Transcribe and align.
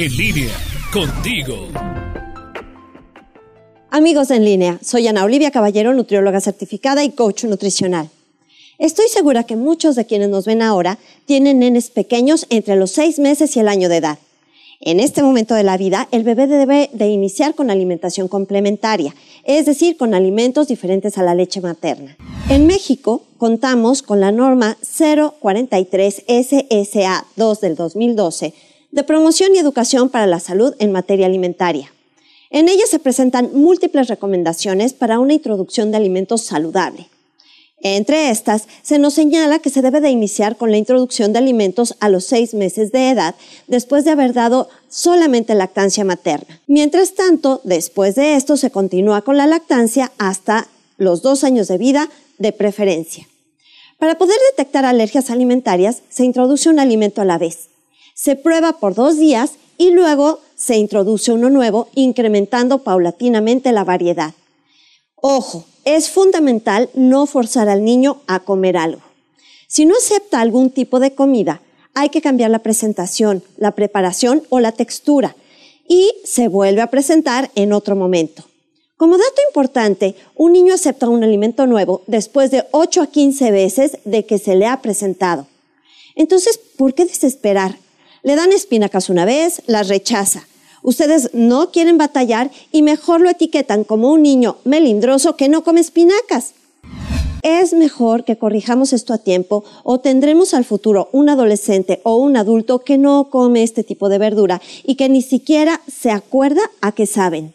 En 0.00 0.16
línea, 0.16 0.54
contigo. 0.92 1.56
Amigos 3.90 4.30
en 4.30 4.44
línea, 4.44 4.78
soy 4.80 5.08
Ana 5.08 5.24
Olivia 5.24 5.50
Caballero, 5.50 5.92
nutrióloga 5.92 6.40
certificada 6.40 7.02
y 7.02 7.10
coach 7.10 7.42
nutricional. 7.42 8.08
Estoy 8.78 9.08
segura 9.08 9.42
que 9.42 9.56
muchos 9.56 9.96
de 9.96 10.06
quienes 10.06 10.28
nos 10.28 10.44
ven 10.44 10.62
ahora 10.62 11.00
tienen 11.26 11.58
nenes 11.58 11.90
pequeños 11.90 12.46
entre 12.48 12.76
los 12.76 12.92
seis 12.92 13.18
meses 13.18 13.56
y 13.56 13.58
el 13.58 13.66
año 13.66 13.88
de 13.88 13.96
edad. 13.96 14.18
En 14.80 15.00
este 15.00 15.24
momento 15.24 15.56
de 15.56 15.64
la 15.64 15.76
vida, 15.76 16.06
el 16.12 16.22
bebé 16.22 16.46
debe 16.46 16.90
de 16.92 17.08
iniciar 17.08 17.56
con 17.56 17.68
alimentación 17.68 18.28
complementaria, 18.28 19.16
es 19.42 19.66
decir, 19.66 19.96
con 19.96 20.14
alimentos 20.14 20.68
diferentes 20.68 21.18
a 21.18 21.24
la 21.24 21.34
leche 21.34 21.60
materna. 21.60 22.16
En 22.48 22.68
México, 22.68 23.24
contamos 23.36 24.02
con 24.02 24.20
la 24.20 24.30
norma 24.30 24.78
043 25.40 26.22
SSA 26.28 27.26
2 27.34 27.60
del 27.60 27.74
2012 27.74 28.54
de 28.90 29.04
promoción 29.04 29.54
y 29.54 29.58
educación 29.58 30.08
para 30.08 30.26
la 30.26 30.40
salud 30.40 30.74
en 30.78 30.92
materia 30.92 31.26
alimentaria. 31.26 31.92
En 32.50 32.68
ella 32.68 32.84
se 32.88 32.98
presentan 32.98 33.50
múltiples 33.52 34.08
recomendaciones 34.08 34.94
para 34.94 35.18
una 35.18 35.34
introducción 35.34 35.90
de 35.90 35.98
alimentos 35.98 36.42
saludable. 36.42 37.08
Entre 37.80 38.30
estas, 38.30 38.66
se 38.82 38.98
nos 38.98 39.14
señala 39.14 39.60
que 39.60 39.70
se 39.70 39.82
debe 39.82 40.00
de 40.00 40.10
iniciar 40.10 40.56
con 40.56 40.72
la 40.72 40.78
introducción 40.78 41.32
de 41.32 41.38
alimentos 41.38 41.94
a 42.00 42.08
los 42.08 42.24
seis 42.24 42.52
meses 42.52 42.90
de 42.90 43.10
edad 43.10 43.36
después 43.68 44.04
de 44.04 44.10
haber 44.10 44.32
dado 44.32 44.68
solamente 44.88 45.54
lactancia 45.54 46.04
materna. 46.04 46.60
Mientras 46.66 47.14
tanto, 47.14 47.60
después 47.62 48.16
de 48.16 48.34
esto 48.34 48.56
se 48.56 48.70
continúa 48.70 49.22
con 49.22 49.36
la 49.36 49.46
lactancia 49.46 50.10
hasta 50.18 50.66
los 50.96 51.22
dos 51.22 51.44
años 51.44 51.68
de 51.68 51.78
vida 51.78 52.08
de 52.38 52.52
preferencia. 52.52 53.28
Para 53.98 54.18
poder 54.18 54.38
detectar 54.50 54.84
alergias 54.84 55.30
alimentarias, 55.30 56.02
se 56.08 56.24
introduce 56.24 56.68
un 56.68 56.80
alimento 56.80 57.20
a 57.20 57.24
la 57.24 57.38
vez 57.38 57.68
se 58.18 58.34
prueba 58.34 58.72
por 58.72 58.96
dos 58.96 59.16
días 59.16 59.52
y 59.76 59.92
luego 59.92 60.40
se 60.56 60.76
introduce 60.76 61.30
uno 61.30 61.50
nuevo, 61.50 61.88
incrementando 61.94 62.78
paulatinamente 62.78 63.70
la 63.70 63.84
variedad. 63.84 64.34
Ojo, 65.14 65.64
es 65.84 66.10
fundamental 66.10 66.90
no 66.94 67.26
forzar 67.26 67.68
al 67.68 67.84
niño 67.84 68.20
a 68.26 68.40
comer 68.40 68.76
algo. 68.76 69.02
Si 69.68 69.86
no 69.86 69.94
acepta 69.96 70.40
algún 70.40 70.70
tipo 70.70 70.98
de 70.98 71.14
comida, 71.14 71.62
hay 71.94 72.08
que 72.08 72.20
cambiar 72.20 72.50
la 72.50 72.58
presentación, 72.58 73.44
la 73.56 73.76
preparación 73.76 74.42
o 74.48 74.58
la 74.58 74.72
textura 74.72 75.36
y 75.86 76.12
se 76.24 76.48
vuelve 76.48 76.80
a 76.80 76.90
presentar 76.90 77.52
en 77.54 77.72
otro 77.72 77.94
momento. 77.94 78.42
Como 78.96 79.16
dato 79.16 79.40
importante, 79.46 80.16
un 80.34 80.54
niño 80.54 80.74
acepta 80.74 81.08
un 81.08 81.22
alimento 81.22 81.68
nuevo 81.68 82.02
después 82.08 82.50
de 82.50 82.64
8 82.72 83.00
a 83.00 83.06
15 83.06 83.52
veces 83.52 83.98
de 84.04 84.26
que 84.26 84.38
se 84.38 84.56
le 84.56 84.66
ha 84.66 84.82
presentado. 84.82 85.46
Entonces, 86.16 86.58
¿por 86.76 86.94
qué 86.94 87.04
desesperar? 87.04 87.76
Le 88.22 88.36
dan 88.36 88.52
espinacas 88.52 89.10
una 89.10 89.24
vez, 89.24 89.62
las 89.66 89.88
rechaza. 89.88 90.46
Ustedes 90.82 91.30
no 91.34 91.70
quieren 91.70 91.98
batallar 91.98 92.50
y 92.72 92.82
mejor 92.82 93.20
lo 93.20 93.30
etiquetan 93.30 93.84
como 93.84 94.10
un 94.12 94.22
niño 94.22 94.56
melindroso 94.64 95.36
que 95.36 95.48
no 95.48 95.62
come 95.64 95.80
espinacas. 95.80 96.54
Es 97.42 97.72
mejor 97.72 98.24
que 98.24 98.36
corrijamos 98.36 98.92
esto 98.92 99.12
a 99.12 99.18
tiempo 99.18 99.64
o 99.84 100.00
tendremos 100.00 100.54
al 100.54 100.64
futuro 100.64 101.08
un 101.12 101.28
adolescente 101.28 102.00
o 102.02 102.16
un 102.16 102.36
adulto 102.36 102.80
que 102.80 102.98
no 102.98 103.28
come 103.30 103.62
este 103.62 103.84
tipo 103.84 104.08
de 104.08 104.18
verdura 104.18 104.60
y 104.84 104.96
que 104.96 105.08
ni 105.08 105.22
siquiera 105.22 105.80
se 105.86 106.10
acuerda 106.10 106.62
a 106.80 106.92
qué 106.92 107.06
saben. 107.06 107.54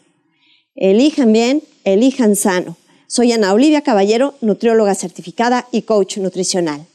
Elijan 0.74 1.32
bien, 1.32 1.62
elijan 1.84 2.34
sano. 2.34 2.76
Soy 3.06 3.32
Ana 3.32 3.52
Olivia 3.52 3.82
Caballero, 3.82 4.34
nutrióloga 4.40 4.94
certificada 4.94 5.68
y 5.70 5.82
coach 5.82 6.18
nutricional. 6.18 6.86